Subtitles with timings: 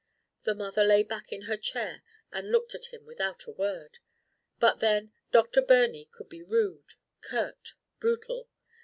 [0.41, 2.01] The mother lay back in her chair
[2.31, 3.99] and looked at him without a word.
[4.57, 8.49] But then, Doctor Birney could be rude, curt, brutal.